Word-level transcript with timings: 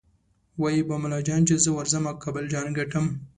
ویل 0.61 0.83
به 0.87 0.95
ملا 1.01 1.19
جان 1.27 1.41
چې 1.47 1.55
زه 1.63 1.69
ورځمه 1.77 2.11
کابل 2.23 2.45
جان 2.53 2.67
ګټم 2.77 3.05